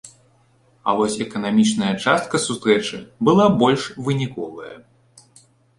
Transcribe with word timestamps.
А 0.89 0.95
вось 0.99 1.17
эканамічная 1.25 1.91
частка 2.07 2.35
сустрэчы 2.47 2.97
была 3.31 3.45
больш 3.61 3.83
выніковая. 4.09 4.75